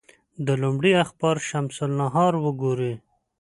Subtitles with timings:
[0.45, 2.93] د لومړي اخبار شمس النهار وګوري.